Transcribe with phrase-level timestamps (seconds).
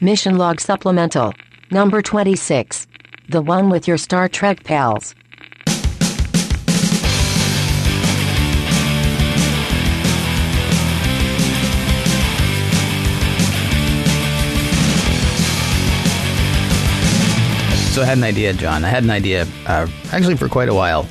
[0.00, 1.34] Mission Log Supplemental.
[1.70, 2.86] Number 26.
[3.28, 5.14] The one with your Star Trek pals.
[17.98, 18.84] So I had an idea, John.
[18.84, 21.02] I had an idea uh, actually for quite a while.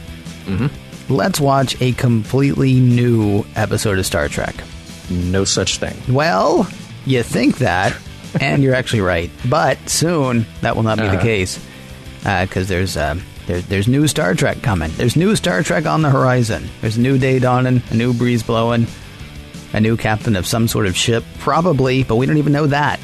[0.46, 1.14] Mm-hmm.
[1.14, 4.56] Let's watch a completely new episode of Star Trek.
[5.10, 5.98] No such thing.
[6.08, 6.66] Well,
[7.06, 7.94] you think that,
[8.40, 9.30] and you're actually right.
[9.50, 11.22] But soon that will not be the Uh-huh.
[11.22, 11.60] case
[12.24, 13.16] because there's uh,
[13.46, 14.92] there, there's new Star Trek coming.
[14.98, 16.68] There's new Star Trek on the horizon.
[16.82, 18.88] There's a new day dawning, a new breeze blowing,
[19.74, 23.00] a new captain of some sort of ship, probably, but we don't even know that.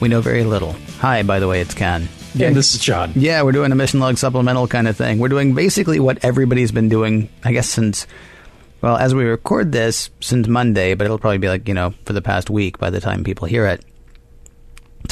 [0.00, 0.74] We know very little.
[1.00, 2.08] Hi, by the way, it's Ken.
[2.40, 3.12] And this is John.
[3.14, 5.18] Yeah, we're doing a mission log supplemental kind of thing.
[5.18, 8.06] We're doing basically what everybody's been doing, I guess, since,
[8.80, 12.14] well, as we record this, since Monday, but it'll probably be like, you know, for
[12.14, 13.84] the past week by the time people hear it.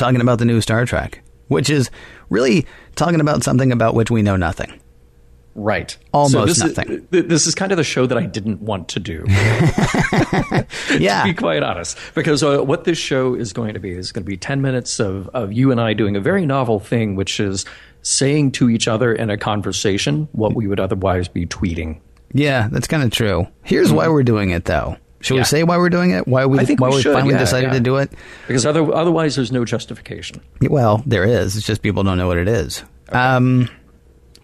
[0.01, 1.91] Talking about the new Star Trek, which is
[2.31, 2.65] really
[2.97, 4.81] talking about something about which we know nothing.
[5.55, 5.95] Right.
[6.15, 7.07] Almost this nothing.
[7.13, 9.27] Is, this is kind of the show that I didn't want to do.
[10.99, 11.23] Yeah.
[11.27, 14.25] to be quite honest, because uh, what this show is going to be is going
[14.25, 17.39] to be ten minutes of of you and I doing a very novel thing, which
[17.39, 17.67] is
[18.01, 22.01] saying to each other in a conversation what we would otherwise be tweeting.
[22.33, 23.47] Yeah, that's kind of true.
[23.65, 24.97] Here's why we're doing it, though.
[25.21, 26.27] Should we say why we're doing it?
[26.27, 27.75] Why we why we we should, finally yeah, decided yeah.
[27.75, 28.11] to do it?
[28.49, 30.41] Because other, otherwise, there's no justification.
[30.63, 31.57] Well, there is.
[31.57, 32.83] It's just people don't know what it is.
[33.11, 33.69] Um,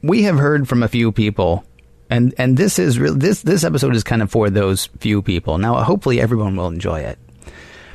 [0.02, 1.64] we have heard from a few people,
[2.10, 3.14] and and this is real.
[3.14, 5.56] This this episode is kind of for those few people.
[5.56, 7.18] Now, hopefully, everyone will enjoy it.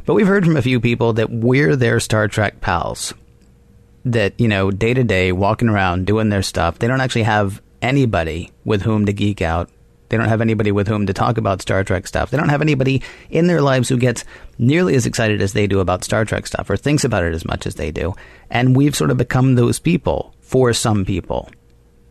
[0.06, 3.14] But we've heard from a few people that we're their Star Trek pals.
[4.06, 6.80] That you know, day to day, walking around doing their stuff.
[6.80, 9.70] They don't actually have anybody with whom to geek out.
[10.12, 12.31] They don't have anybody with whom to talk about Star Trek stuff.
[12.31, 14.26] They don't have anybody in their lives who gets
[14.59, 17.45] nearly as excited as they do about Star Trek stuff or thinks about it as
[17.45, 18.14] much as they do.
[18.50, 21.50] And we've sort of become those people for some people.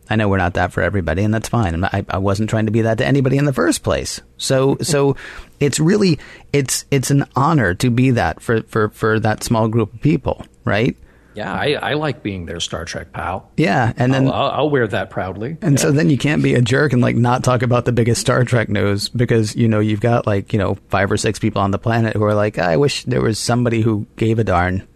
[0.09, 1.79] I know we're not that for everybody, and that's fine.
[1.79, 4.19] Not- I, I wasn't trying to be that to anybody in the first place.
[4.35, 5.15] So, so
[5.59, 6.17] it's really
[6.51, 10.43] it's it's an honor to be that for for for that small group of people,
[10.65, 10.97] right?
[11.33, 13.49] Yeah, I, I like being their Star Trek pal.
[13.57, 15.57] Yeah, and then I'll, I'll, I'll wear that proudly.
[15.61, 18.21] And so then you can't be a jerk and like not talk about the biggest
[18.21, 21.61] Star Trek news because you know you've got like you know five or six people
[21.61, 24.43] on the planet who are like, ah, I wish there was somebody who gave a
[24.43, 24.87] darn.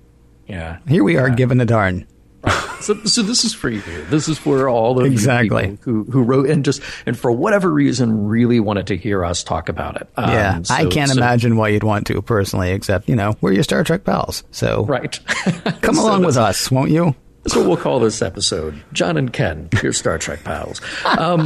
[0.47, 0.79] Yeah.
[0.87, 2.05] Here we are giving a darn.
[2.81, 3.81] So, so this is for you.
[4.09, 5.77] This is for all of Exactly.
[5.81, 9.69] who who wrote and just and for whatever reason really wanted to hear us talk
[9.69, 10.07] about it.
[10.17, 13.53] Um, yeah, I can't so- imagine why you'd want to personally, except you know we're
[13.53, 14.43] your Star Trek pals.
[14.51, 15.19] So Right.
[15.81, 17.15] come So along with us, won't you?
[17.43, 18.83] That's what we'll call this episode.
[18.93, 20.81] John and Ken, your Star Trek pals.
[21.05, 21.43] Um,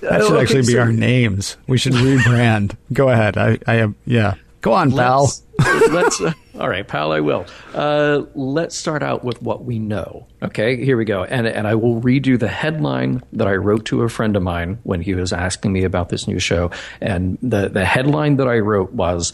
[0.00, 1.56] That should actually be our names.
[1.68, 2.76] We should rebrand.
[2.92, 3.36] Go ahead.
[3.38, 3.94] I, I am.
[4.06, 4.34] Yeah.
[4.62, 5.30] Go on, pal.
[5.58, 7.12] Let's, let's uh, all right, pal.
[7.12, 7.46] I will.
[7.74, 10.26] Uh, let's start out with what we know.
[10.42, 11.22] Okay, here we go.
[11.24, 14.42] And and I will read you the headline that I wrote to a friend of
[14.42, 16.70] mine when he was asking me about this new show.
[17.00, 19.32] And the the headline that I wrote was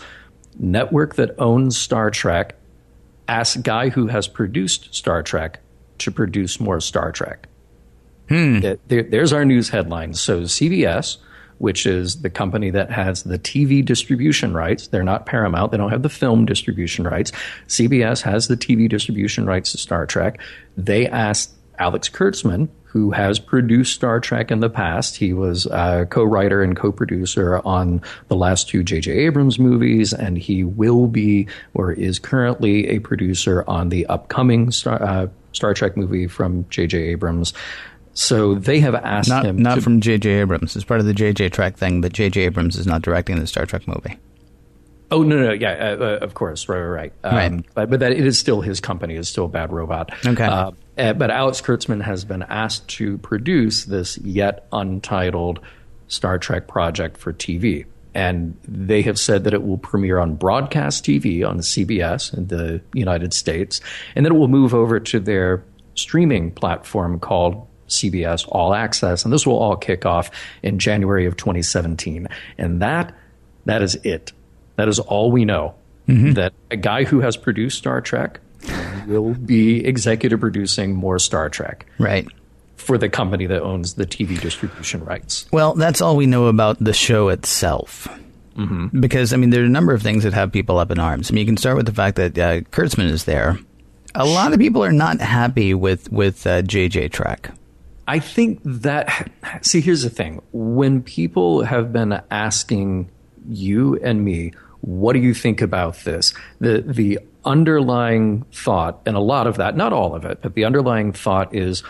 [0.59, 2.57] "Network that owns Star Trek
[3.27, 5.61] asks guy who has produced Star Trek
[5.99, 7.49] to produce more Star Trek."
[8.61, 10.13] There- there- there's our news headline.
[10.15, 11.17] So CBS,
[11.59, 15.71] which is the company that has the TV distribution rights, they're not Paramount.
[15.71, 17.33] They don't have the film distribution rights.
[17.67, 20.41] CBS has the TV distribution rights to Star Trek.
[20.77, 25.17] They asked Alex Kurtzman, who has produced Star Trek in the past.
[25.17, 29.13] He was a co-writer and co-producer on the last two J.J.
[29.13, 35.03] Abrams movies, and he will be or is currently a producer on the upcoming Star,
[35.03, 36.99] uh, Star Trek movie from J.J.
[36.99, 37.53] Abrams.
[38.19, 40.29] So they have asked Not him not to, from J.J.
[40.41, 40.75] Abrams.
[40.75, 41.51] It's part of the J.J.
[41.51, 42.41] Trek thing, but J.J.
[42.43, 44.19] Abrams is not directing the Star Trek movie.
[45.13, 47.23] Oh no, no, yeah, uh, uh, of course, right, right, right.
[47.23, 47.67] Um, Right.
[47.75, 49.15] But but that it is still his company.
[49.15, 50.11] It's still Bad Robot.
[50.27, 50.45] Okay.
[50.45, 55.61] Uh, uh, but Alex Kurtzman has been asked to produce this yet untitled
[56.09, 57.87] Star Trek project for TV.
[58.15, 62.83] And they have said that it will premiere on broadcast TV on CBS in the
[62.95, 63.81] United States,
[64.17, 65.63] and then it will move over to their
[65.95, 70.31] streaming platform called CBS All Access, and this will all kick off
[70.63, 72.29] in January of 2017.
[72.59, 73.15] And that
[73.65, 74.33] that is it.
[74.77, 75.75] That is all we know.
[76.07, 78.41] That a guy who has produced Star Trek
[79.07, 82.27] will be executive producing more Star Trek Right.
[82.77, 85.45] for the company that owns the TV distribution rights.
[85.53, 88.09] Well, that's all we know about the show itself.
[88.57, 89.01] Mm-hmm.
[89.01, 91.31] Because, I mean, there are a number of things that have people up in arms.
[91.31, 93.59] I mean, you can start with the fact that uh, Kurtzman is there.
[94.15, 97.51] A lot of people are not happy with, with uh, JJ Trek.
[98.09, 99.31] I think that
[99.63, 103.11] see here's the thing when people have been asking
[103.49, 107.19] you and me what do you think about this the the
[107.49, 111.55] underlying thought, and a lot of that, not all of it, but the underlying thought
[111.55, 111.83] is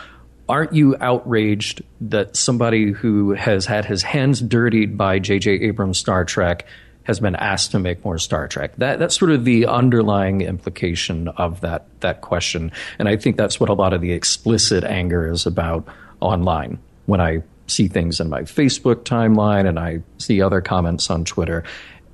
[0.47, 5.51] aren't you outraged that somebody who has had his hands dirtied by J.J.
[5.51, 6.65] Abrams' Star Trek
[7.03, 8.75] has been asked to make more Star Trek?
[8.77, 12.71] That, that's sort of the underlying implication of that, that question.
[12.97, 15.87] And I think that's what a lot of the explicit anger is about
[16.19, 21.25] online when I see things in my Facebook timeline and I see other comments on
[21.25, 21.63] Twitter.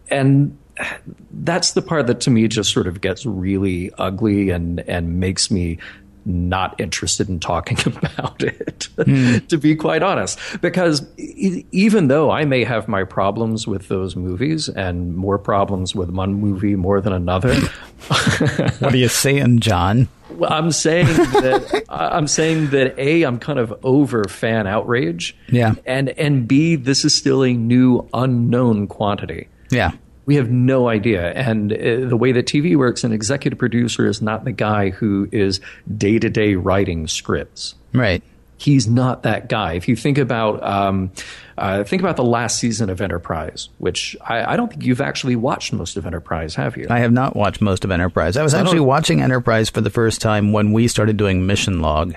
[0.09, 0.57] And
[1.31, 5.49] that's the part that to me just sort of gets really ugly and, and makes
[5.49, 5.79] me
[6.25, 9.47] not interested in talking about it, mm.
[9.47, 10.39] to be quite honest.
[10.61, 16.09] Because even though I may have my problems with those movies and more problems with
[16.09, 17.55] one movie more than another.
[18.07, 20.07] what are you saying, John?
[20.31, 25.35] Well, I'm saying that I'm saying that a I'm kind of over fan outrage.
[25.49, 25.75] Yeah.
[25.85, 29.47] And and b this is still a new unknown quantity.
[29.69, 29.91] Yeah.
[30.25, 31.31] We have no idea.
[31.31, 35.29] And uh, the way that TV works, an executive producer is not the guy who
[35.31, 35.61] is
[35.95, 37.75] day to day writing scripts.
[37.93, 38.23] Right.
[38.57, 39.73] He's not that guy.
[39.73, 41.11] If you think about um,
[41.57, 45.35] uh, think about the last season of Enterprise, which I, I, don't think you've actually
[45.35, 46.87] watched most of Enterprise, have you?
[46.89, 48.37] I have not watched most of Enterprise.
[48.37, 52.15] I was actually watching Enterprise for the first time when we started doing Mission Log.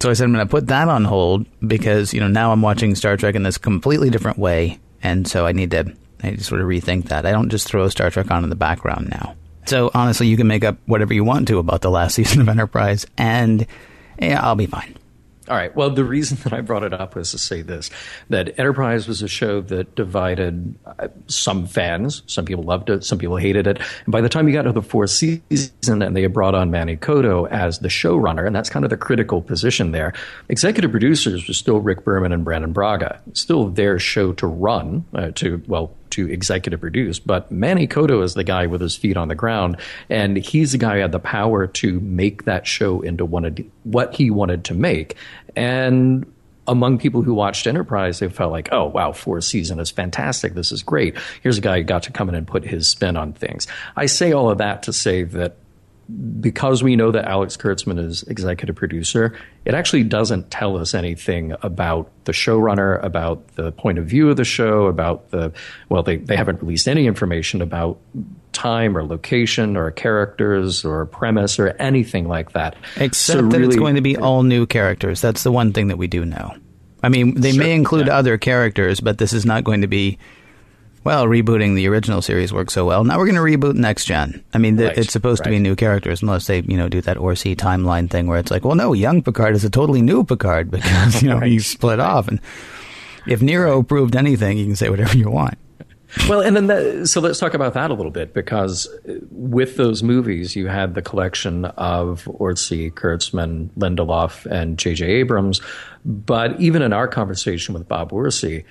[0.00, 2.62] So I said I'm going to put that on hold because you know now I'm
[2.62, 6.44] watching Star Trek in this completely different way, and so I need to I to
[6.44, 7.26] sort of rethink that.
[7.26, 9.36] I don't just throw Star Trek on in the background now.
[9.66, 12.48] So honestly, you can make up whatever you want to about the last season of
[12.48, 13.66] Enterprise, and
[14.18, 14.96] yeah, I'll be fine.
[15.50, 15.74] All right.
[15.74, 17.90] Well, the reason that I brought it up was to say this
[18.28, 22.22] that Enterprise was a show that divided uh, some fans.
[22.28, 23.78] Some people loved it, some people hated it.
[24.04, 26.70] And by the time you got to the fourth season and they had brought on
[26.70, 30.12] Manny Coto as the showrunner, and that's kind of the critical position there,
[30.48, 33.20] executive producers were still Rick Berman and Brannon Braga.
[33.32, 38.34] Still their show to run, uh, to, well, to executive produce, but Manny Coto is
[38.34, 39.76] the guy with his feet on the ground,
[40.08, 44.14] and he's the guy who had the power to make that show into of what
[44.14, 45.16] he wanted to make.
[45.56, 46.30] And
[46.66, 50.54] among people who watched Enterprise, they felt like, oh, wow, fourth season is fantastic.
[50.54, 51.16] This is great.
[51.42, 53.66] Here's a guy who got to come in and put his spin on things.
[53.96, 55.56] I say all of that to say that
[56.40, 61.54] because we know that Alex Kurtzman is executive producer, it actually doesn't tell us anything
[61.62, 65.52] about the showrunner, about the point of view of the show, about the,
[65.88, 67.98] well, they, they haven't released any information about
[68.52, 72.76] time or location or characters or premise or anything like that.
[72.96, 75.20] Except so that really, it's going to be all new characters.
[75.20, 76.54] That's the one thing that we do know.
[77.02, 78.18] I mean, they sure, may include yeah.
[78.18, 80.18] other characters, but this is not going to be
[81.02, 83.04] well, rebooting the original series worked so well.
[83.04, 84.44] Now we're going to reboot next gen.
[84.52, 85.44] I mean, right, it's supposed right.
[85.44, 88.50] to be new characters, unless they, you know, do that Orci timeline thing where it's
[88.50, 91.50] like, well, no, young Picard is a totally new Picard because you know right.
[91.50, 92.28] he's split off.
[92.28, 92.40] And
[93.26, 95.56] if Nero proved anything, you can say whatever you want.
[96.28, 98.88] Well, and then that, so let's talk about that a little bit because
[99.30, 105.06] with those movies, you had the collection of Orci, Kurtzman, Lindelof, and J.J.
[105.06, 105.60] Abrams.
[106.04, 108.64] But even in our conversation with Bob Orci,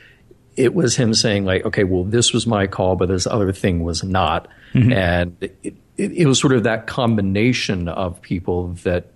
[0.56, 3.84] it was him saying like, okay, well, this was my call, but this other thing
[3.84, 4.92] was not, mm-hmm.
[4.92, 9.08] and it, it, it, was sort of that combination of people that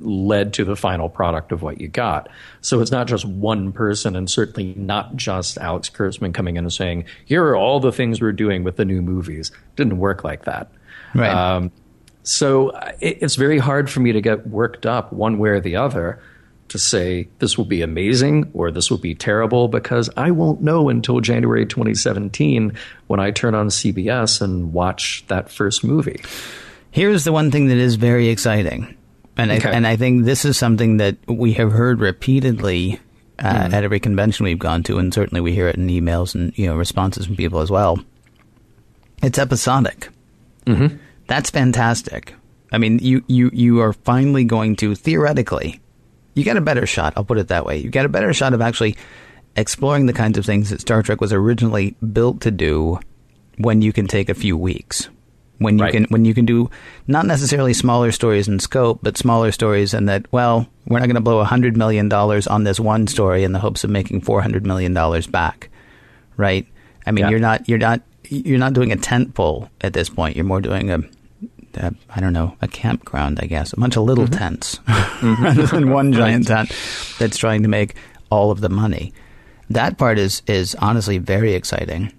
[0.00, 2.28] led to the final product of what you got.
[2.60, 6.72] So it's not just one person, and certainly not just Alex Kurtzman coming in and
[6.72, 10.44] saying, "Here are all the things we're doing with the new movies." Didn't work like
[10.44, 10.70] that.
[11.14, 11.30] Right.
[11.30, 11.70] Um,
[12.22, 16.20] so it's very hard for me to get worked up one way or the other
[16.68, 20.88] to say this will be amazing or this will be terrible because I won't know
[20.88, 22.72] until January 2017
[23.06, 26.20] when I turn on CBS and watch that first movie.
[26.90, 28.96] Here's the one thing that is very exciting.
[29.36, 29.68] And okay.
[29.68, 33.00] I, and I think this is something that we have heard repeatedly
[33.38, 33.72] uh, mm.
[33.72, 36.66] at every convention we've gone to, and certainly we hear it in emails and you
[36.66, 38.00] know responses from people as well.
[39.22, 40.08] It's episodic.
[40.66, 40.96] Mm-hmm.
[41.28, 42.34] That's fantastic.
[42.72, 45.80] I mean, you, you, you are finally going to theoretically
[46.38, 47.14] you get a better shot.
[47.16, 47.78] I'll put it that way.
[47.78, 48.96] You get a better shot of actually
[49.56, 53.00] exploring the kinds of things that Star Trek was originally built to do
[53.58, 55.08] when you can take a few weeks.
[55.58, 55.92] When you right.
[55.92, 56.70] can when you can do
[57.08, 61.16] not necessarily smaller stories in scope, but smaller stories and that well, we're not going
[61.16, 64.20] to blow a hundred million dollars on this one story in the hopes of making
[64.20, 65.68] four hundred million dollars back,
[66.36, 66.64] right?
[67.04, 67.30] I mean, yeah.
[67.30, 70.36] you're not you're not you're not doing a tent pole at this point.
[70.36, 71.02] You're more doing a
[71.76, 74.38] uh, I don't know, a campground, I guess, a bunch of little mm-hmm.
[74.38, 75.42] tents mm-hmm.
[75.44, 76.72] rather than one giant tent
[77.18, 77.94] that's trying to make
[78.30, 79.12] all of the money.
[79.70, 82.12] That part is is honestly very exciting.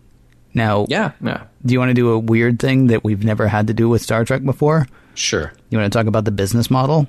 [0.53, 1.45] Now, yeah, yeah.
[1.65, 4.01] Do you want to do a weird thing that we've never had to do with
[4.01, 4.87] Star Trek before?
[5.13, 5.51] Sure.
[5.69, 7.07] You want to talk about the business model?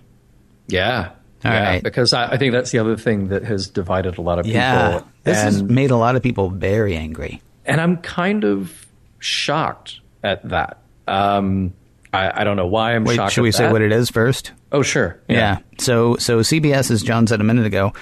[0.69, 1.13] Yeah.
[1.45, 1.83] All yeah, right.
[1.83, 4.61] Because I, I, think that's the other thing that has divided a lot of people.
[4.61, 5.03] Yeah.
[5.25, 7.41] This and, has made a lot of people very angry.
[7.65, 8.87] And I'm kind of
[9.21, 10.83] shocked at that.
[11.09, 11.73] Um,
[12.12, 13.35] I, I don't know why I'm Wait, shocked.
[13.35, 14.52] should we say what it is first?
[14.73, 15.21] Oh, sure.
[15.29, 15.59] Yeah.
[15.79, 17.93] So so CBS, as John said a minute ago,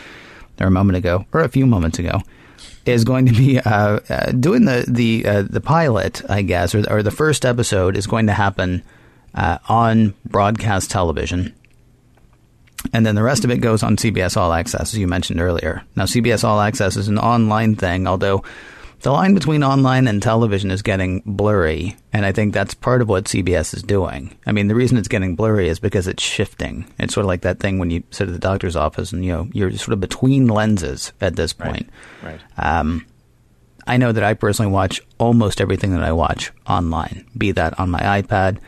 [0.60, 2.22] or a moment ago, or a few moments ago,
[2.86, 6.90] is going to be uh, uh, doing the the uh, the pilot, I guess, or,
[6.90, 8.82] or the first episode is going to happen
[9.34, 11.54] uh, on broadcast television.
[12.92, 15.82] And then the rest of it goes on CBS All Access, as you mentioned earlier.
[15.96, 18.44] Now, CBS All Access is an online thing, although
[19.00, 23.08] the line between online and television is getting blurry, and I think that's part of
[23.08, 24.36] what CBS is doing.
[24.44, 26.92] I mean, the reason it's getting blurry is because it's shifting.
[26.98, 29.32] It's sort of like that thing when you sit at the doctor's office and you
[29.32, 31.88] know you're sort of between lenses at this point.
[32.22, 32.40] Right.
[32.56, 33.06] Um,
[33.86, 37.90] I know that I personally watch almost everything that I watch online, be that on
[37.90, 38.58] my iPad,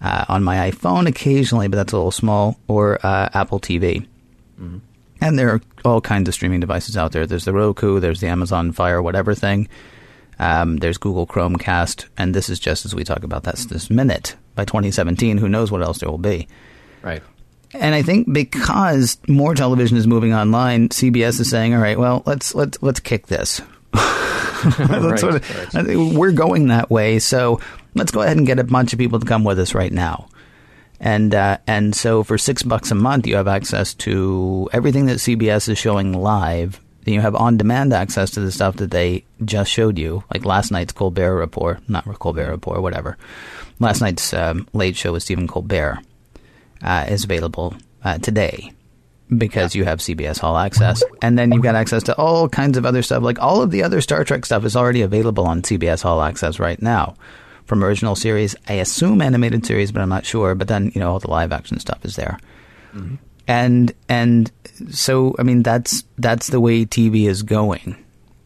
[0.00, 4.06] uh, on my iPhone occasionally, but that's a little small, or uh, Apple TV.
[5.24, 7.26] And there are all kinds of streaming devices out there.
[7.26, 9.68] There's the Roku, there's the Amazon Fire, whatever thing.
[10.38, 14.36] Um, there's Google Chromecast, and this is just as we talk about that this minute.
[14.54, 16.46] By 2017, who knows what else there will be.
[17.02, 17.22] Right.
[17.72, 22.22] And I think because more television is moving online, CBS is saying, "All right, well,
[22.26, 23.62] let's let's let's kick this.
[23.92, 25.96] That's Right, sort of- right.
[25.96, 27.60] We're going that way, so
[27.94, 30.28] let's go ahead and get a bunch of people to come with us right now."
[31.00, 35.18] And uh, and so for six bucks a month, you have access to everything that
[35.18, 36.80] CBS is showing live.
[37.04, 40.70] Then you have on-demand access to the stuff that they just showed you, like last
[40.70, 43.18] night's Colbert Report, not Colbert Report, whatever.
[43.78, 45.98] Last night's um, Late Show with Stephen Colbert
[46.82, 48.72] uh, is available uh, today
[49.36, 52.86] because you have CBS All Access, and then you've got access to all kinds of
[52.86, 53.22] other stuff.
[53.22, 56.58] Like all of the other Star Trek stuff is already available on CBS All Access
[56.58, 57.16] right now,
[57.66, 58.54] from original series.
[58.68, 60.54] I assume animated series, but I'm not sure.
[60.54, 62.38] But then you know all the live action stuff is there,
[63.48, 64.50] and and
[64.90, 67.96] so I mean that's that's the way TV is going.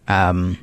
[0.08, 0.58] Um,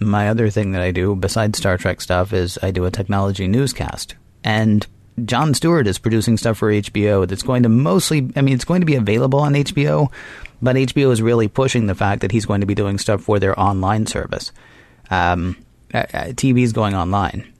[0.00, 3.46] my other thing that I do besides Star Trek stuff is I do a technology
[3.46, 4.14] newscast.
[4.44, 4.86] And
[5.24, 8.80] Jon Stewart is producing stuff for HBO that's going to mostly, I mean, it's going
[8.80, 10.12] to be available on HBO,
[10.62, 13.38] but HBO is really pushing the fact that he's going to be doing stuff for
[13.38, 14.52] their online service.
[15.10, 15.56] Um,
[15.92, 17.52] uh, uh, TV is going online.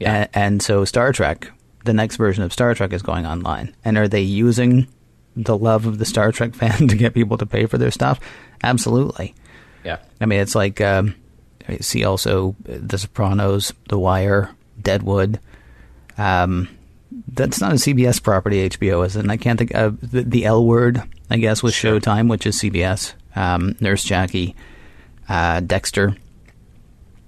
[0.00, 0.24] Yeah.
[0.32, 1.50] A- and so Star Trek,
[1.84, 3.74] the next version of Star Trek is going online.
[3.84, 4.86] And are they using
[5.36, 8.20] the love of the Star Trek fan to get people to pay for their stuff?
[8.62, 9.34] Absolutely.
[9.84, 9.98] Yeah.
[10.20, 11.14] I mean, it's like um,
[11.80, 15.38] see also The Sopranos, The Wire, Deadwood.
[16.16, 16.68] Um,
[17.32, 18.68] that's not a CBS property.
[18.68, 19.20] HBO is, it?
[19.20, 21.02] and I can't think of the, the L Word.
[21.30, 21.98] I guess was Sure.
[22.00, 23.14] Showtime, which is CBS.
[23.36, 24.54] Um, Nurse Jackie,
[25.28, 26.16] uh, Dexter.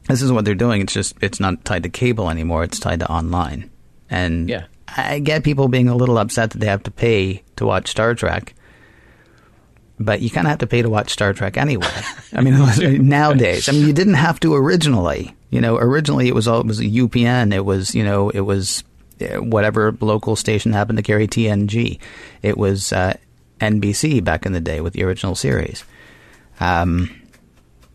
[0.09, 0.81] This is what they're doing.
[0.83, 2.65] It's just it's not tied to cable anymore.
[2.65, 3.71] It's tied to online.
[4.09, 4.65] And Yeah.
[4.89, 8.15] I get people being a little upset that they have to pay to watch Star
[8.15, 8.55] Trek
[9.99, 11.89] but you kind of have to pay to watch Star Trek anyway.
[12.33, 12.55] I mean,
[13.09, 15.35] nowadays, I mean, you didn't have to originally.
[15.51, 17.55] You know, originally it was all it was a UPN.
[17.55, 18.85] It was you know it was
[19.21, 21.99] uh, whatever local station happened to carry TNG.
[22.43, 23.17] It was uh,
[23.61, 25.85] NBC back in the day with the original series.
[26.61, 27.23] Um,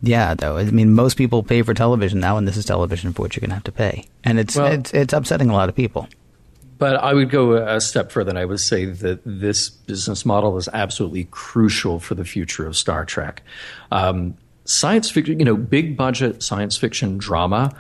[0.02, 3.24] yeah, though I mean, most people pay for television now, and this is television for
[3.24, 5.70] which you're going to have to pay, and it's Well- it's it's upsetting a lot
[5.70, 6.08] of people.
[6.78, 10.58] But I would go a step further and I would say that this business model
[10.58, 13.44] is absolutely crucial for the future of Star Trek.
[13.92, 14.34] Um,
[14.66, 17.76] science fiction, you know, big budget science fiction drama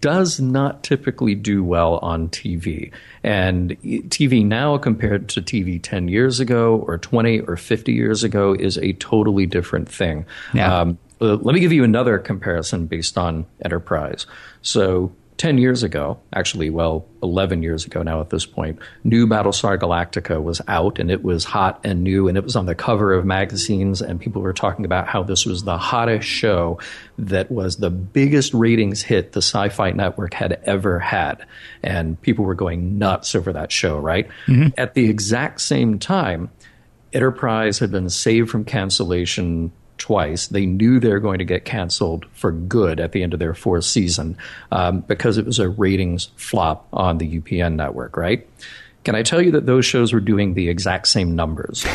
[0.00, 2.90] does not typically do well on TV.
[3.22, 8.54] And TV now compared to TV 10 years ago or 20 or 50 years ago
[8.54, 10.24] is a totally different thing.
[10.54, 10.80] Yeah.
[10.80, 14.26] Um, uh, let me give you another comparison based on Enterprise.
[14.60, 19.76] So, 10 years ago, actually, well, 11 years ago now at this point, new Battlestar
[19.76, 23.12] Galactica was out and it was hot and new and it was on the cover
[23.12, 26.78] of magazines and people were talking about how this was the hottest show
[27.18, 31.44] that was the biggest ratings hit the Sci Fi Network had ever had.
[31.82, 34.28] And people were going nuts over that show, right?
[34.78, 36.50] At the exact same time,
[37.12, 39.72] Enterprise had been saved from cancellation
[40.02, 40.48] twice.
[40.48, 43.54] They knew they were going to get canceled for good at the end of their
[43.54, 44.36] fourth season
[44.72, 48.46] um, because it was a ratings flop on the UPN network, right?
[49.04, 51.84] Can I tell you that those shows were doing the exact same numbers?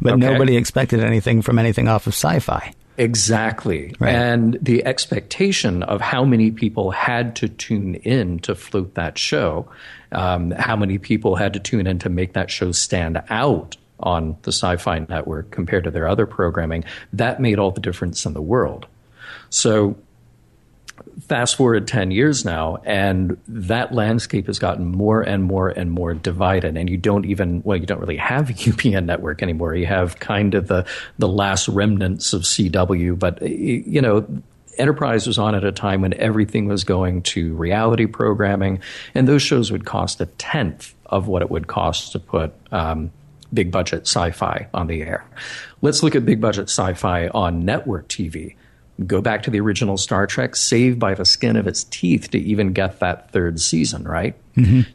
[0.00, 0.20] But Okay.
[0.20, 2.72] nobody expected anything from anything off of sci-fi.
[2.98, 3.94] Exactly.
[3.98, 4.14] Right.
[4.14, 9.68] And the expectation of how many people had to tune in to float that show,
[10.12, 14.36] um, how many people had to tune in to make that show stand out on
[14.42, 18.34] the sci fi network compared to their other programming, that made all the difference in
[18.34, 18.86] the world.
[19.50, 19.96] So
[21.28, 26.14] fast forward 10 years now and that landscape has gotten more and more and more
[26.14, 29.86] divided and you don't even well you don't really have a UPN network anymore you
[29.86, 30.84] have kind of the
[31.18, 34.26] the last remnants of CW but you know
[34.78, 38.80] Enterprise was on at a time when everything was going to reality programming,
[39.12, 43.10] and those shows would cost a tenth of what it would cost to put um,
[43.52, 45.24] big budget sci fi on the air.
[45.80, 48.56] Let's look at big budget sci fi on network TV.
[49.06, 52.38] Go back to the original Star Trek, saved by the skin of its teeth to
[52.38, 54.34] even get that third season, right?
[54.56, 54.90] Mm-hmm.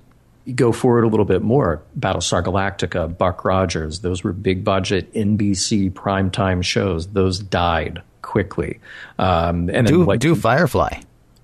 [0.55, 5.89] Go forward a little bit more Battlestar Galactica, Buck Rogers, those were big budget NBC
[5.91, 7.07] primetime shows.
[7.07, 8.81] Those died quickly.
[9.17, 10.99] Um, and do, what, do Firefly.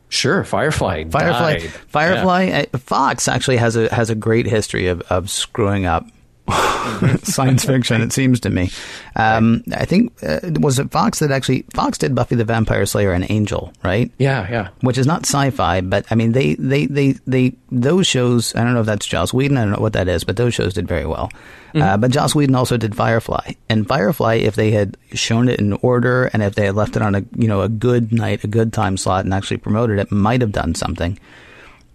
[0.09, 1.05] Sure, Firefly.
[1.05, 1.59] Firefly.
[1.59, 1.69] Died.
[1.69, 2.43] Firefly.
[2.43, 2.65] Yeah.
[2.73, 6.07] Uh, Fox actually has a has a great history of, of screwing up
[7.23, 8.01] science fiction.
[8.01, 8.69] It seems to me.
[9.15, 13.11] Um, I think uh, was it Fox that actually Fox did Buffy the Vampire Slayer
[13.11, 14.11] and Angel, right?
[14.17, 14.69] Yeah, yeah.
[14.81, 18.55] Which is not sci-fi, but I mean they they they they those shows.
[18.55, 19.57] I don't know if that's Joss Whedon.
[19.57, 21.31] I don't know what that is, but those shows did very well.
[21.73, 21.81] Mm-hmm.
[21.81, 25.73] Uh, but Joss Whedon also did Firefly, and Firefly, if they had shown it in
[25.73, 28.47] order and if they had left it on a you know a good night, a
[28.47, 31.19] good time slot, and actually promoted it, might have done something.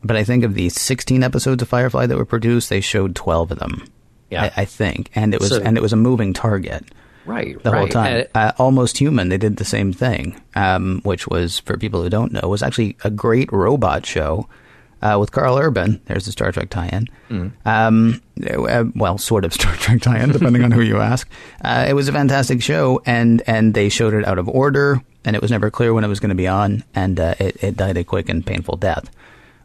[0.04, 3.52] But I think of the 16 episodes of Firefly that were produced, they showed 12
[3.52, 3.86] of them.
[4.34, 4.50] Yeah.
[4.56, 6.84] I, I think, and it was so, and it was a moving target.
[7.26, 7.78] Right, the right.
[7.78, 8.26] whole time.
[8.34, 12.32] Uh, Almost Human, they did the same thing, um, which was for people who don't
[12.32, 14.46] know, was actually a great robot show
[15.04, 16.00] uh, with Karl Urban.
[16.06, 17.08] There's the Star Trek tie-in.
[17.30, 17.52] Mm.
[17.64, 21.28] Um, uh, well, sort of Star Trek tie-in, depending on who you ask.
[21.62, 25.36] Uh, it was a fantastic show, and and they showed it out of order, and
[25.36, 27.76] it was never clear when it was going to be on, and uh, it, it
[27.76, 29.10] died a quick and painful death,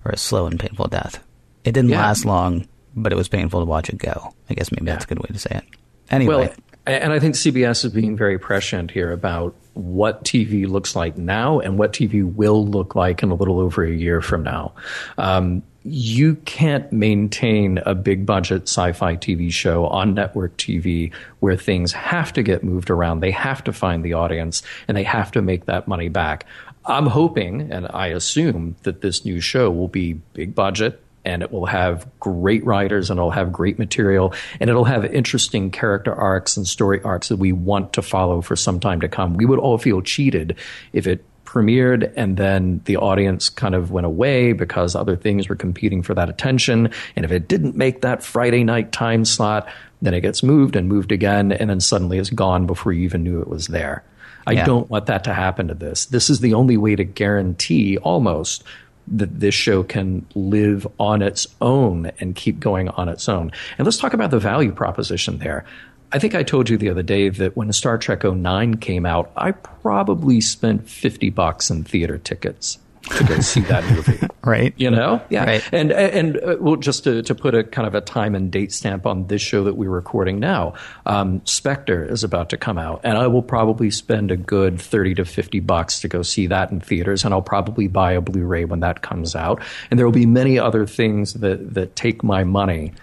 [0.05, 1.23] or a slow and painful death.
[1.63, 2.01] It didn't yeah.
[2.01, 2.67] last long
[3.01, 4.33] but it was painful to watch it go.
[4.49, 4.93] I guess maybe yeah.
[4.93, 5.63] that's a good way to say it.
[6.09, 6.35] Anyway.
[6.35, 6.53] Well,
[6.85, 11.59] and I think CBS is being very prescient here about what TV looks like now
[11.59, 14.73] and what TV will look like in a little over a year from now.
[15.17, 21.55] Um, you can't maintain a big budget sci fi TV show on network TV where
[21.55, 23.21] things have to get moved around.
[23.21, 26.45] They have to find the audience and they have to make that money back.
[26.85, 31.51] I'm hoping and I assume that this new show will be big budget, and it
[31.51, 36.57] will have great writers and it'll have great material and it'll have interesting character arcs
[36.57, 39.33] and story arcs that we want to follow for some time to come.
[39.33, 40.55] We would all feel cheated
[40.93, 45.55] if it premiered and then the audience kind of went away because other things were
[45.55, 46.91] competing for that attention.
[47.15, 49.67] And if it didn't make that Friday night time slot,
[50.01, 53.23] then it gets moved and moved again and then suddenly it's gone before you even
[53.23, 54.03] knew it was there.
[54.45, 54.65] I yeah.
[54.65, 56.05] don't want that to happen to this.
[56.05, 58.63] This is the only way to guarantee almost
[59.11, 63.51] that this show can live on its own and keep going on its own.
[63.77, 65.65] And let's talk about the value proposition there.
[66.11, 69.31] I think I told you the other day that when Star Trek 09 came out,
[69.35, 74.19] I probably spent 50 bucks in theater tickets to go see that movie.
[74.43, 74.73] right.
[74.77, 75.21] You know?
[75.29, 75.45] Yeah.
[75.45, 75.69] Right.
[75.71, 78.71] And, and uh, well, just to, to put a kind of a time and date
[78.71, 80.73] stamp on this show that we're recording now,
[81.05, 85.15] um, Spectre is about to come out, and I will probably spend a good 30
[85.15, 88.45] to 50 bucks to go see that in theaters, and I'll probably buy a Blu
[88.45, 89.61] ray when that comes out.
[89.89, 92.93] And there will be many other things that, that take my money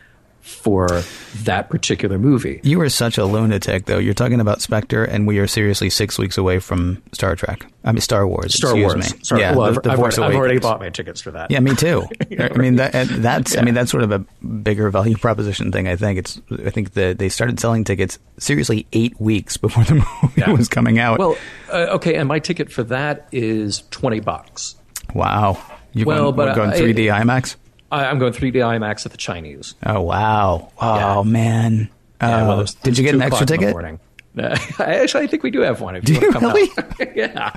[0.46, 1.02] for
[1.42, 2.60] that particular movie.
[2.62, 3.98] You are such a lunatic, though.
[3.98, 7.66] You're talking about Spectre, and we are seriously six weeks away from Star Trek.
[7.84, 8.54] I mean, Star Wars.
[8.54, 8.94] Star Wars.
[8.94, 9.02] Me.
[9.24, 11.50] Star, yeah, well, the, I've, I've, I've, already bought my tickets for that.
[11.50, 12.06] Yeah, me too.
[12.38, 13.60] I mean, that, that's yeah.
[13.60, 15.88] I mean that's sort of a bigger value proposition thing.
[15.88, 16.40] I think it's.
[16.64, 20.52] I think that they started selling tickets seriously eight weeks before the movie yeah.
[20.52, 21.18] was coming out.
[21.18, 21.36] Well,
[21.72, 24.76] uh, okay, and my ticket for that is twenty bucks.
[25.12, 25.60] Wow.
[25.92, 27.56] You're well, going, but going 3D IMAX.
[27.90, 29.74] I, am going 3D IMAX at the Chinese.
[29.84, 30.72] Oh wow!
[30.80, 31.30] Oh yeah.
[31.30, 31.88] man!
[32.20, 33.74] Yeah, well, did you get an extra ticket?
[33.76, 33.98] I
[34.78, 35.96] actually, I think we do have one.
[35.96, 36.70] If do you, you really?
[37.16, 37.56] yeah.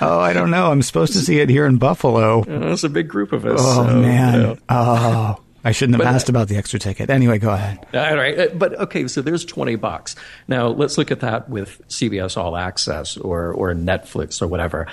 [0.00, 0.70] Oh, I don't know.
[0.70, 2.44] I'm supposed to see it here in Buffalo.
[2.46, 3.60] It's a big group of us.
[3.62, 4.34] Oh so, man!
[4.34, 4.56] You know.
[4.68, 5.36] Oh.
[5.64, 7.10] I shouldn't have but, asked about the extra ticket.
[7.10, 7.84] Anyway, go ahead.
[7.92, 8.38] All right.
[8.38, 10.14] Uh, but okay, so there's 20 bucks.
[10.46, 14.86] Now, let's look at that with CBS All Access or, or Netflix or whatever.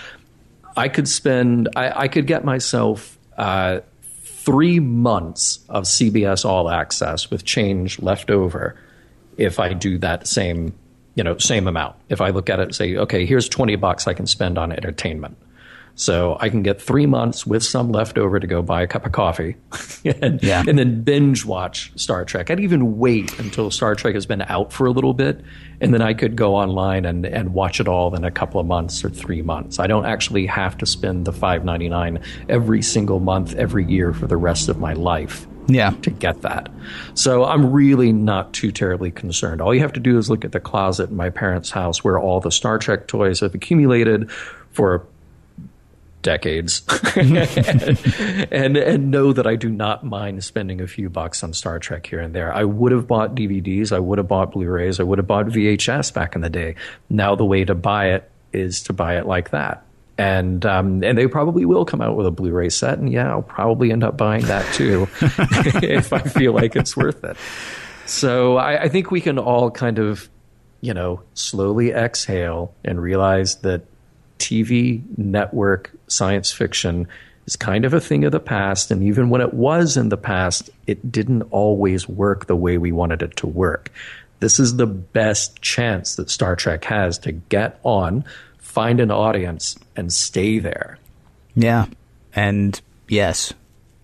[0.76, 3.82] I could spend, I, I could get myself uh,
[4.46, 8.78] three months of CBS All Access with change left over
[9.38, 10.74] if I do that same,
[11.16, 11.96] you know, same amount.
[12.10, 14.72] If I look at it and say, okay, here's 20 bucks I can spend on
[14.72, 15.38] entertainment.
[15.96, 19.06] So I can get three months with some left over to go buy a cup
[19.06, 19.56] of coffee
[20.06, 20.64] and, yeah.
[20.68, 22.52] and then binge watch Star Trek.
[22.52, 25.42] I'd even wait until Star Trek has been out for a little bit,
[25.80, 28.68] and then I could go online and, and watch it all in a couple of
[28.68, 29.80] months or three months.
[29.80, 34.14] I don't actually have to spend the five ninety nine every single month, every year
[34.14, 35.48] for the rest of my life.
[35.68, 35.92] Yeah.
[36.04, 36.70] To get that.
[37.16, 39.62] So I'm really not too terribly concerned.
[39.62, 42.20] All you have to do is look at the closet in my parents' house where
[42.20, 44.30] all the Star Trek toys have accumulated
[44.72, 45.08] for
[46.26, 46.82] decades
[47.16, 52.08] and, and, know that I do not mind spending a few bucks on Star Trek
[52.08, 52.52] here and there.
[52.52, 56.12] I would have bought DVDs, I would have bought Blu-rays, I would have bought VHS
[56.14, 56.76] back in the day.
[57.12, 59.86] Now the way to buy it is to buy it like that.
[60.18, 63.44] and um, and they probably will come out with a Blu-ray set, and yeah, I'll
[63.44, 67.38] probably end up buying that too if I feel like it's worth it.
[68.08, 70.28] So I, I think we can all kind of,
[70.82, 73.84] you know, slowly exhale and realize that
[74.40, 77.08] TV network science fiction
[77.46, 80.18] is kind of a thing of the past, and even when it was in the
[80.18, 83.91] past, it didn't always work the way we wanted it to work.
[84.39, 88.26] This is the best chance that Star Trek has to get on
[88.76, 91.00] find an audience and stay there.
[91.56, 91.86] Yeah.
[92.36, 93.54] And yes,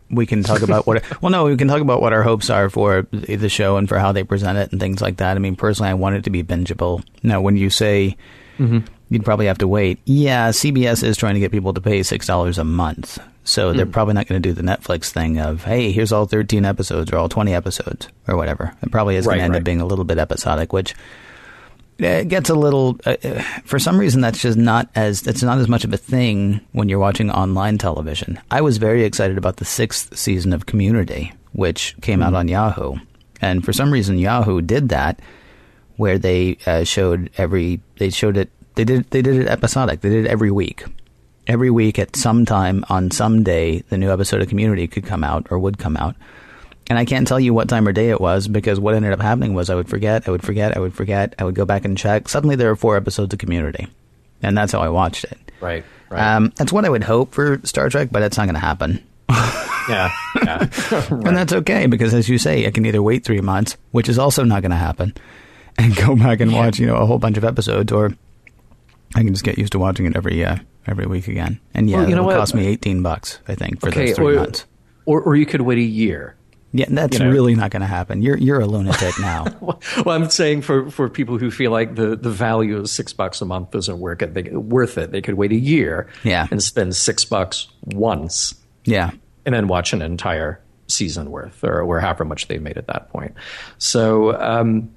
[0.09, 2.69] we can talk about what, well, no, we can talk about what our hopes are
[2.69, 5.35] for the show and for how they present it and things like that.
[5.35, 7.03] I mean, personally, I want it to be bingeable.
[7.21, 8.15] Now, when you say
[8.57, 8.79] mm-hmm.
[9.11, 12.57] You'd probably have to wait, yeah, CBS is trying to get people to pay $6
[12.57, 13.19] a month.
[13.43, 13.91] So they're mm.
[13.91, 17.17] probably not going to do the Netflix thing of, hey, here's all 13 episodes or
[17.17, 18.73] all 20 episodes or whatever.
[18.81, 19.59] It probably is right, going to end right.
[19.59, 20.95] up being a little bit episodic, which
[21.99, 23.15] it gets a little uh,
[23.63, 26.89] for some reason that's just not as it's not as much of a thing when
[26.89, 28.39] you're watching online television.
[28.49, 32.27] I was very excited about the 6th season of Community which came mm-hmm.
[32.27, 32.95] out on Yahoo.
[33.41, 35.19] And for some reason Yahoo did that
[35.97, 40.01] where they uh, showed every they showed it they did they did it episodic.
[40.01, 40.83] They did it every week.
[41.47, 45.23] Every week at some time on some day the new episode of Community could come
[45.23, 46.15] out or would come out.
[46.87, 49.21] And I can't tell you what time or day it was because what ended up
[49.21, 51.85] happening was I would forget, I would forget, I would forget, I would go back
[51.85, 52.27] and check.
[52.27, 53.87] Suddenly there were four episodes of Community.
[54.41, 55.37] And that's how I watched it.
[55.61, 55.85] Right.
[56.09, 56.35] right.
[56.35, 59.03] Um, that's what I would hope for Star Trek, but it's not going to happen.
[59.29, 60.11] yeah.
[60.43, 60.67] yeah.
[60.89, 61.11] right.
[61.11, 64.19] And that's okay because, as you say, I can either wait three months, which is
[64.19, 65.13] also not going to happen,
[65.77, 66.57] and go back and yeah.
[66.57, 68.13] watch, you know, a whole bunch of episodes, or
[69.15, 71.59] I can just get used to watching it every uh, every week again.
[71.73, 74.15] And yeah, well, you know it'll cost me eighteen bucks, I think, for okay, those
[74.15, 74.65] three or, months.
[75.05, 76.37] Or, or you could wait a year
[76.73, 77.31] yeah, that's you know?
[77.31, 78.21] really not going to happen.
[78.21, 79.45] You're you're a lunatic now.
[79.61, 83.41] well, I'm saying for, for people who feel like the, the value of six bucks
[83.41, 85.11] a month doesn't work it, they, worth it.
[85.11, 86.47] They could wait a year, yeah.
[86.49, 89.11] and spend six bucks once, yeah,
[89.45, 93.09] and then watch an entire season worth, or, or however much they've made at that
[93.09, 93.33] point.
[93.77, 94.39] So.
[94.39, 94.91] Um,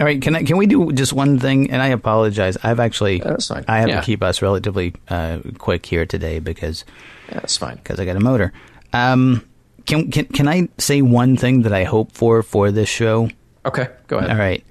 [0.00, 1.70] all right, can I, can we do just one thing?
[1.70, 2.56] And I apologize.
[2.62, 3.66] I've actually fine.
[3.68, 4.00] I have yeah.
[4.00, 6.86] to keep us relatively uh, quick here today because
[7.28, 8.54] yeah, that's fine because I got a motor.
[8.94, 9.46] Um,
[9.84, 13.28] can, can can I say one thing that I hope for for this show?
[13.66, 14.30] Okay, go ahead.
[14.30, 14.64] All right.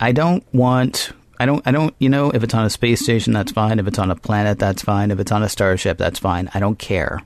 [0.00, 3.32] I don't want I don't I don't you know if it's on a space station
[3.32, 6.18] that's fine, if it's on a planet that's fine, if it's on a starship that's
[6.18, 6.50] fine.
[6.52, 7.20] I don't care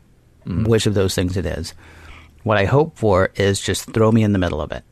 [0.46, 0.68] mm.
[0.68, 1.72] which of those things it is.
[2.42, 4.84] What I hope for is just throw me in the middle of it.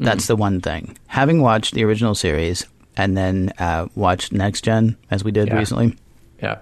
[0.00, 0.28] That's mm.
[0.28, 0.96] the one thing.
[1.06, 5.56] Having watched the original series and then uh, watched Next Gen as we did yeah.
[5.56, 5.96] recently.
[6.42, 6.58] Yeah.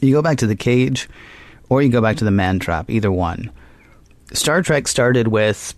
[0.00, 1.08] You go back to the cage
[1.68, 3.50] or you go back to the man trap, either one.
[4.32, 5.74] Star Trek started with,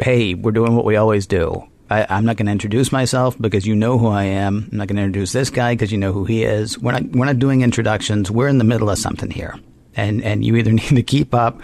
[0.00, 1.66] hey, we're doing what we always do.
[1.88, 4.68] I, am not going to introduce myself because you know who I am.
[4.70, 6.78] I'm not going to introduce this guy because you know who he is.
[6.78, 8.30] We're not we're not doing introductions.
[8.30, 9.58] We're in the middle of something here,
[9.96, 11.60] and and you either need to keep up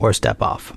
[0.00, 0.76] or step off.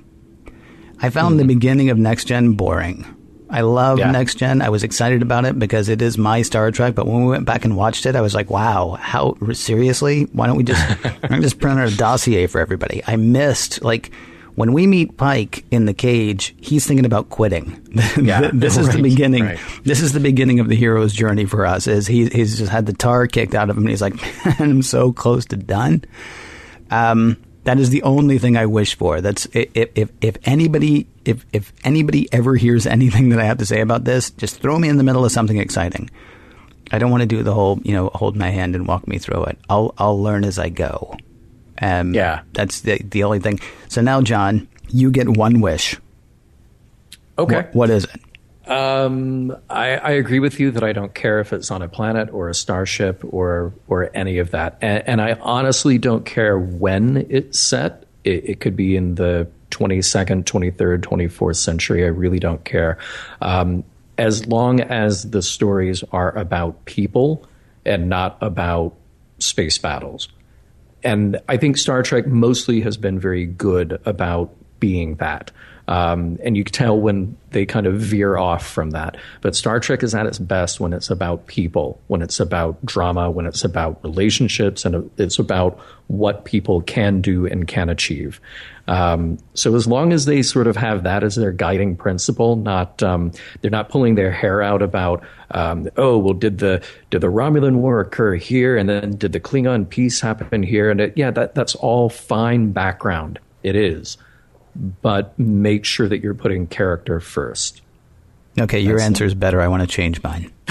[1.00, 1.48] I found mm-hmm.
[1.48, 3.15] the beginning of Next Gen boring.
[3.48, 4.10] I love yeah.
[4.10, 4.60] Next Gen.
[4.60, 6.94] I was excited about it because it is my Star Trek.
[6.94, 10.24] But when we went back and watched it, I was like, "Wow, how seriously?
[10.32, 10.84] Why don't we just
[11.30, 14.10] just print out a dossier for everybody?" I missed like
[14.56, 17.82] when we meet Pike in the cage, he's thinking about quitting.
[18.20, 19.44] Yeah, this is right, the beginning.
[19.44, 19.58] Right.
[19.84, 21.86] This is the beginning of the hero's journey for us.
[21.86, 24.56] Is he, he's just had the tar kicked out of him, and he's like, "Man,
[24.58, 26.04] I'm so close to done."
[26.90, 29.20] Um, that is the only thing I wish for.
[29.20, 33.66] That's if if, if anybody if if anybody ever hears anything that I have to
[33.66, 36.08] say about this, just throw me in the middle of something exciting.
[36.92, 39.18] I don't want to do the whole, you know, hold my hand and walk me
[39.18, 39.58] through it.
[39.68, 41.16] I'll I'll learn as I go.
[41.82, 43.58] Um, yeah, that's the the only thing.
[43.88, 45.96] So now, John, you get one wish.
[47.36, 48.20] Okay, what, what is it?
[48.66, 52.30] Um, I, I, agree with you that I don't care if it's on a planet
[52.32, 57.26] or a starship or or any of that, and, and I honestly don't care when
[57.30, 58.06] it's set.
[58.24, 62.02] It, it, could be in the 22nd, 23rd, 24th century.
[62.04, 62.98] I really don't care,
[63.40, 63.84] um,
[64.18, 67.46] as long as the stories are about people
[67.84, 68.94] and not about
[69.38, 70.28] space battles
[71.06, 75.52] and I think Star Trek mostly has been very good about being that.
[75.88, 79.16] Um, and you can tell when they kind of veer off from that.
[79.40, 83.30] But Star Trek is at its best when it's about people, when it's about drama,
[83.30, 88.40] when it's about relationships, and it's about what people can do and can achieve.
[88.88, 93.02] Um, so as long as they sort of have that as their guiding principle, not
[93.02, 97.28] um, they're not pulling their hair out about um, oh well did the did the
[97.28, 101.30] Romulan war occur here and then did the Klingon peace happen here and it, yeah
[101.32, 104.16] that that's all fine background it is,
[105.02, 107.82] but make sure that you're putting character first.
[108.58, 109.60] Okay, your answer is better.
[109.60, 110.50] I want to change mine.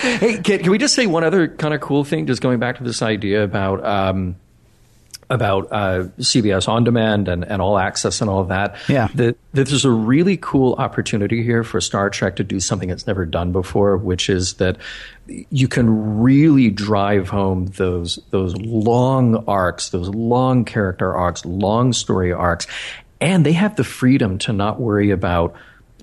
[0.00, 2.26] hey, can, can, we just say one other kind of cool thing?
[2.26, 4.36] Just going back to this idea about um,
[5.30, 8.76] about uh, CBS On Demand and, and All Access and all of that.
[8.88, 9.08] Yeah.
[9.14, 13.06] That, that there's a really cool opportunity here for Star Trek to do something it's
[13.06, 14.78] never done before, which is that
[15.26, 22.32] you can really drive home those those long arcs, those long character arcs, long story
[22.32, 22.66] arcs,
[23.20, 25.54] and they have the freedom to not worry about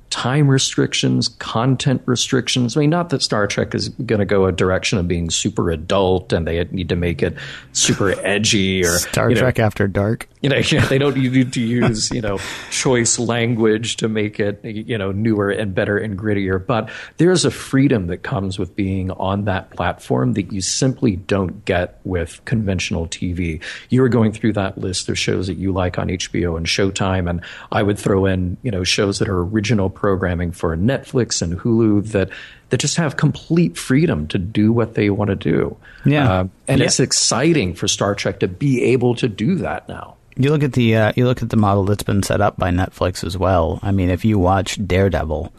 [0.10, 2.78] time restrictions, content restrictions.
[2.78, 5.70] I mean, not that Star Trek is going to go a direction of being super
[5.72, 7.36] adult and they need to make it
[7.74, 10.30] super edgy or Star Trek know, After Dark.
[10.45, 12.38] You know, yeah, they don't need to use you know
[12.69, 16.63] choice language to make it you know newer and better and grittier.
[16.63, 21.65] But there's a freedom that comes with being on that platform that you simply don't
[21.65, 23.60] get with conventional TV.
[23.89, 27.27] You were going through that list of shows that you like on HBO and Showtime,
[27.27, 31.60] and I would throw in you know shows that are original programming for Netflix and
[31.60, 32.29] Hulu that
[32.69, 35.75] that just have complete freedom to do what they want to do.
[36.05, 36.86] Yeah, uh, and yeah.
[36.86, 40.17] it's exciting for Star Trek to be able to do that now.
[40.38, 42.69] You look at the uh, you look at the model that's been set up by
[42.69, 43.80] Netflix as well.
[43.82, 45.54] I mean, if you watch Daredevil,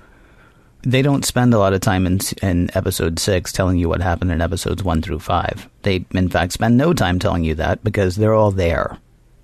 [0.83, 4.31] they don't spend a lot of time in in episode six telling you what happened
[4.31, 5.69] in episodes one through five.
[5.83, 8.99] They, in fact, spend no time telling you that because they're all there.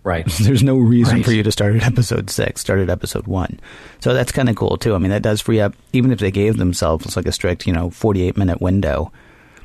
[0.05, 0.27] Right.
[0.41, 1.25] There's no reason right.
[1.25, 2.61] for you to start at episode six.
[2.61, 3.59] Start at episode one.
[4.01, 4.95] So that's kind of cool too.
[4.95, 5.75] I mean, that does free up.
[5.93, 9.13] Even if they gave themselves like a strict, you know, 48 minute window,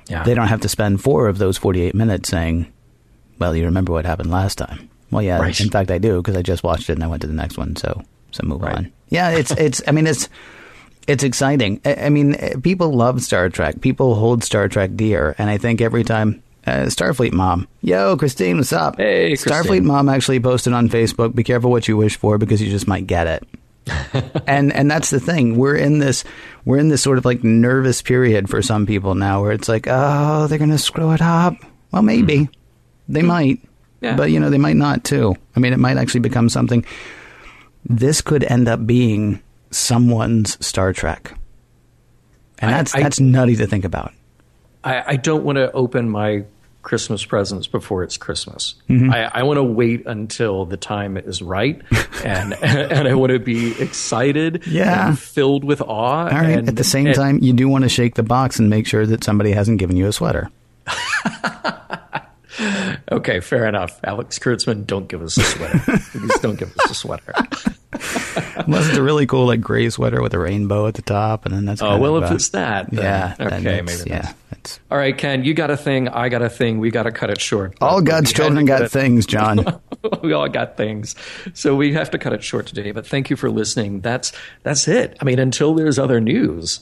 [0.08, 0.24] yeah.
[0.24, 2.72] they don't have to spend four of those 48 minutes saying,
[3.40, 5.40] "Well, you remember what happened last time." Well, yeah.
[5.40, 5.60] Right.
[5.60, 7.58] In fact, I do because I just watched it and I went to the next
[7.58, 7.76] one.
[7.76, 8.76] So, so move Right.
[8.78, 8.92] on.
[9.10, 9.82] Yeah, it's it's.
[9.88, 10.28] I mean, it's
[11.08, 11.80] it's exciting.
[11.86, 13.80] I, I mean, eh, people love Star Trek.
[13.82, 16.44] People hold Star Trek dear, and I think every time.
[16.66, 18.98] Uh, Starfleet mom, yo, Christine, what's up?
[18.98, 21.34] Hey, Starfleet mom actually posted on Facebook.
[21.34, 23.48] Be careful what you wish for because you just might get it.
[24.48, 25.58] and and that's the thing.
[25.58, 26.26] We're in this
[26.66, 29.88] we're in this sort of like nervous period for some people now, where it's like,
[29.90, 31.56] oh, they're gonna screw it up.
[31.94, 32.50] Well, maybe
[33.08, 33.62] they might,
[34.02, 34.16] Yeah.
[34.16, 35.36] but you know they might not too.
[35.56, 36.86] I mean, it might actually become something.
[37.90, 41.34] This could end up being someone's Star Trek,
[42.60, 44.14] and I- that's I- that's nutty to think about.
[44.84, 46.44] I, I don't want to open my
[46.84, 48.76] Christmas presents before it's Christmas.
[48.88, 49.12] Mm-hmm.
[49.12, 51.82] I, I want to wait until the time is right,
[52.24, 55.10] and and I want to be excited, Yeah.
[55.10, 55.88] and filled with awe.
[55.88, 56.60] All right.
[56.60, 58.86] and, At the same and- time, you do want to shake the box and make
[58.88, 60.50] sure that somebody hasn't given you a sweater.
[63.12, 64.00] okay, fair enough.
[64.04, 65.80] Alex Kurtzman, don't give us a sweater.
[66.12, 67.34] Please don't give us a sweater.
[68.58, 71.54] Unless it's a really cool like gray sweater with a rainbow at the top, and
[71.56, 74.02] then that's Oh well, if it's that, then, yeah, okay, maybe.
[74.10, 74.34] yeah,
[74.92, 76.08] All right, Ken, you got a thing.
[76.10, 76.80] I got a thing.
[76.80, 77.76] We got to cut it short.
[77.82, 79.80] all God's children got it- things, John.
[80.22, 81.16] we all got things.
[81.54, 84.02] So we have to cut it short today, but thank you for listening.
[84.02, 84.32] That's
[84.64, 85.18] that's it.
[85.22, 86.82] I mean, until there's other news,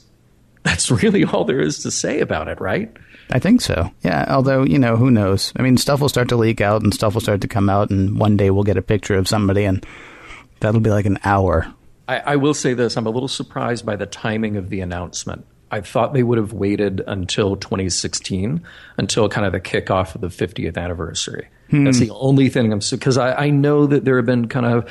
[0.63, 2.91] that's really all there is to say about it, right?
[3.31, 3.89] I think so.
[4.03, 4.25] Yeah.
[4.29, 5.51] Although you know, who knows?
[5.55, 7.89] I mean, stuff will start to leak out, and stuff will start to come out,
[7.89, 9.85] and one day we'll get a picture of somebody, and
[10.59, 11.73] that'll be like an hour.
[12.07, 15.45] I, I will say this: I'm a little surprised by the timing of the announcement.
[15.71, 18.63] I thought they would have waited until 2016,
[18.97, 21.47] until kind of the kickoff of the 50th anniversary.
[21.71, 24.89] That's the only thing I'm because I, I know that there have been kind of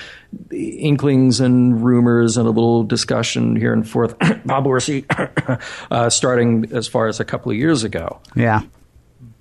[0.51, 4.19] inklings and rumors and a little discussion here and forth.
[4.45, 5.05] Bob Orci,
[5.91, 8.21] uh, starting as far as a couple of years ago.
[8.35, 8.63] Yeah.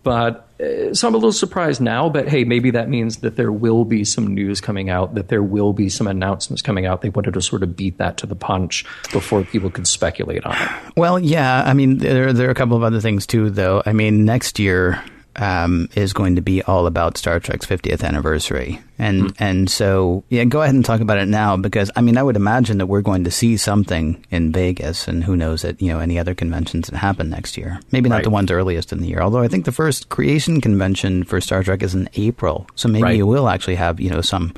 [0.04, 2.10] But uh, so I'm a little surprised now.
[2.10, 5.42] But hey, maybe that means that there will be some news coming out, that there
[5.42, 7.02] will be some announcements coming out.
[7.02, 10.56] They wanted to sort of beat that to the punch before people could speculate on
[10.56, 10.70] it.
[10.98, 11.64] Well, yeah.
[11.66, 13.82] I mean, there there are a couple of other things too, though.
[13.86, 15.04] I mean, next year
[15.36, 20.44] um, is going to be all about Star Trek's 50th anniversary, and and so yeah,
[20.44, 23.02] go ahead and talk about it now because I mean, I would imagine that we're
[23.02, 26.88] going to see something in Vegas, and who knows at you know any other conventions
[26.90, 27.80] that happen next year.
[27.92, 28.24] Maybe not Right.
[28.26, 31.64] the ones earliest in the year, although I think the first creation convention for Star
[31.64, 33.18] Trek is in April, so maybe Right.
[33.18, 34.54] you will actually have you know some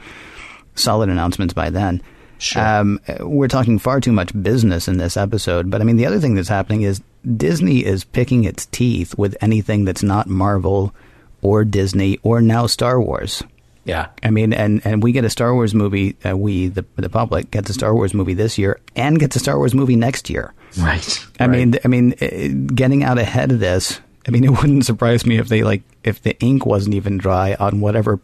[0.76, 2.02] solid announcements by then.
[2.38, 2.62] Sure.
[2.68, 6.20] Um, we're talking far too much business in this episode, but I mean, the other
[6.20, 7.02] thing that's happening is
[7.38, 10.94] Disney is picking its teeth with anything that's not Marvel
[11.42, 13.44] or Disney or now Star Wars.
[13.84, 14.08] Yeah.
[14.24, 17.52] I mean, and, and we get a Star Wars movie, uh, we, the, the public,
[17.52, 20.54] gets a Star Wars movie this year and gets a Star Wars movie next year.
[20.78, 21.26] Right.
[21.40, 24.00] I mean, I mean, uh, getting out ahead of this.
[24.28, 27.56] I mean, it wouldn't surprise me if they like if the ink wasn't even dry
[27.60, 28.20] on whatever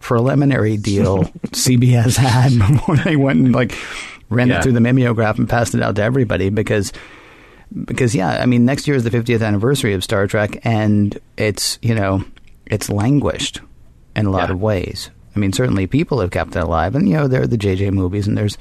[0.00, 3.76] preliminary deal CBS had before they went and like
[4.28, 4.58] ran Yeah.
[4.58, 6.92] it through the mimeograph and passed it out to everybody because
[7.84, 11.78] because yeah, I mean, next year is the 50th anniversary of Star Trek, and it's
[11.82, 12.24] you know
[12.66, 13.60] it's languished
[14.14, 14.54] in a lot Yeah.
[14.54, 15.10] of ways.
[15.34, 17.92] I mean, certainly people have kept it alive, and you know there are the JJ
[17.92, 18.56] movies, and there's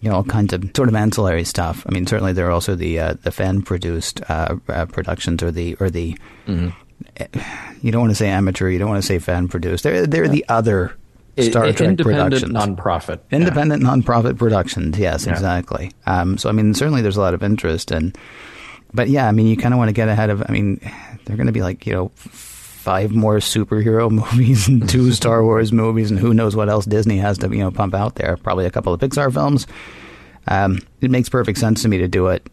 [0.00, 1.86] you know all kinds of sort of ancillary stuff.
[1.88, 5.50] I mean, certainly there are also the uh, the fan produced uh, uh, productions or
[5.50, 6.16] the or the
[7.82, 9.82] you don't want to say amateur, you don't want to say fan produced.
[9.84, 10.94] They're they're the other
[11.40, 12.52] Star Trek independent productions.
[12.52, 13.20] nonprofit.
[13.30, 13.38] Yeah.
[13.38, 15.32] Independent nonprofit productions, yes, Yeah.
[15.32, 15.90] exactly.
[16.06, 18.16] Um, so I mean, certainly there's a lot of interest, and
[18.92, 20.42] but yeah, I mean, you kind of want to get ahead of.
[20.46, 20.80] I mean,
[21.24, 25.72] they're going to be like you know five more superhero movies and two Star Wars
[25.72, 28.36] movies, and who knows what else Disney has to you know pump out there.
[28.36, 29.66] Probably a couple of Pixar films.
[30.48, 32.46] Um, it makes perfect sense to me to do it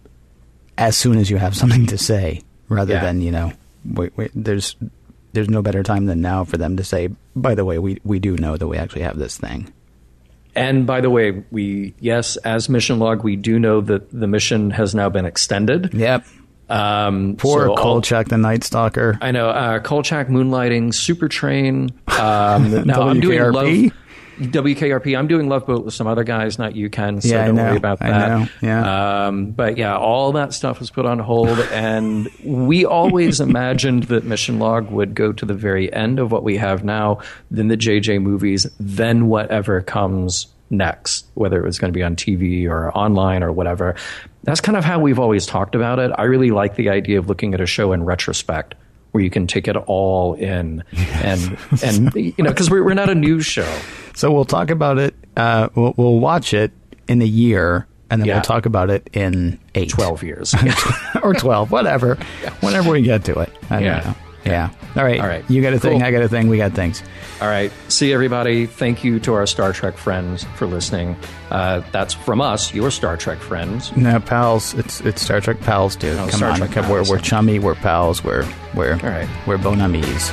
[0.78, 3.02] as soon as you have something to say, rather Yeah.
[3.02, 3.52] than you know,
[3.84, 4.76] wait, wait, there's
[5.34, 8.20] there's no better time than now for them to say, by the way, we we
[8.20, 9.72] do know that we actually have this thing.
[10.56, 14.72] And by the way, we yes, as mission log, we do know that the mission
[14.72, 15.94] has now been extended.
[15.94, 16.26] Yep.
[16.70, 19.18] Um, Poor so all- Kolchak the Night Stalker.
[19.22, 21.90] I know uh, Kolchak Moonlighting, Super Train.
[22.08, 23.92] Um, now I'm doing love.
[24.40, 25.18] WKRP.
[25.18, 27.20] I'm doing Love Boat with some other guys, not you, Ken.
[27.22, 27.64] So Yeah, I don't know.
[27.66, 28.28] worry about I that.
[28.30, 28.48] know.
[28.62, 29.28] Yeah.
[29.28, 34.24] Um, but yeah, all that stuff was put on hold, and we always imagined that
[34.24, 37.20] Mission Log would go to the very end of what we have now,
[37.52, 42.16] then the JJ movies, then whatever comes next, whether it was going to be on
[42.16, 43.96] TV or online or whatever.
[44.44, 46.12] That's kind of how we've always talked about it.
[46.18, 48.76] I really like the idea of looking at a show in retrospect.
[49.12, 50.84] Where you can take it all in,
[51.24, 53.68] and and you know, because we're we're not a news show,
[54.14, 55.16] So we'll talk about it.
[55.36, 56.72] Uh, we'll, we'll watch it
[57.08, 58.36] in a year, and then Yeah.
[58.36, 60.54] we'll talk about it in eight, twelve years.
[61.24, 62.16] or twelve, whatever.
[62.62, 63.52] Whenever we get to it.
[63.72, 64.14] I Yeah.
[64.50, 64.70] Yeah.
[64.96, 65.20] All right.
[65.20, 65.46] All right.
[65.50, 66.02] You got a thing.
[66.04, 66.48] I got a thing.
[66.50, 67.02] We got things.
[67.42, 67.72] All right.
[67.88, 68.66] See everybody.
[68.66, 71.16] Thank you to our Star Trek friends for listening.
[71.52, 73.96] Uh, that's from us, your Star Trek friends.
[73.96, 74.74] No, pals.
[74.74, 76.18] It's it's Star Trek pals, dude.
[76.18, 76.58] Come Oh, Star on.
[76.58, 77.10] Trek We're pals.
[77.10, 77.60] we're chummy.
[77.60, 78.24] We're pals.
[78.24, 79.30] We're we're All right.
[79.48, 80.32] we're bon amis.